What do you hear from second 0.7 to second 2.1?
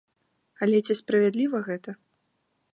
ці справядліва гэта?